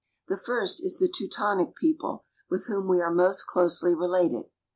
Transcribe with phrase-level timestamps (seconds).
[0.29, 4.45] The first is the Teutonic people, with whom we are most closely related.